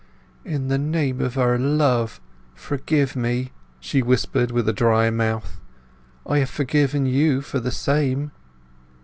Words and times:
"In 0.43 0.67
the 0.67 0.79
name 0.79 1.21
of 1.21 1.37
our 1.37 1.59
love, 1.59 2.19
forgive 2.55 3.15
me!" 3.15 3.51
she 3.79 4.01
whispered 4.01 4.49
with 4.49 4.67
a 4.67 4.73
dry 4.73 5.11
mouth. 5.11 5.59
"I 6.25 6.39
have 6.39 6.49
forgiven 6.49 7.05
you 7.05 7.41
for 7.41 7.59
the 7.59 7.69
same!" 7.69 8.31